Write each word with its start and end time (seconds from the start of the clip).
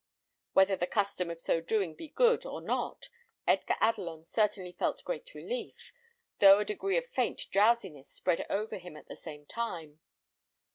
Whether 0.53 0.75
the 0.75 0.87
custom 0.87 1.29
of 1.29 1.39
so 1.39 1.61
doing 1.61 1.93
be 1.93 2.07
good 2.07 2.43
or 2.43 2.59
not, 2.59 3.09
Edgar 3.45 3.75
Adelon 3.79 4.25
certainly 4.25 4.71
felt 4.71 5.03
great 5.03 5.35
relief, 5.35 5.91
though 6.39 6.57
a 6.57 6.65
degree 6.65 6.97
of 6.97 7.05
faint 7.05 7.45
drowsiness 7.51 8.09
spread 8.09 8.43
over 8.49 8.79
him 8.79 8.97
at 8.97 9.07
the 9.07 9.15
same 9.15 9.45
time. 9.45 9.99